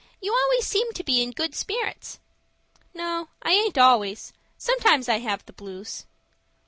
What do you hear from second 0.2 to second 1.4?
always seem to be in